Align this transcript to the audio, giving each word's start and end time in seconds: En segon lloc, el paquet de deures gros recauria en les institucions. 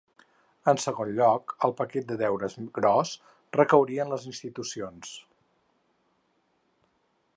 En 0.71 0.79
segon 0.83 1.11
lloc, 1.17 1.53
el 1.67 1.75
paquet 1.81 2.07
de 2.11 2.17
deures 2.21 2.57
gros 2.77 3.11
recauria 3.59 4.07
en 4.09 4.15
les 4.15 4.27
institucions. 4.33 5.15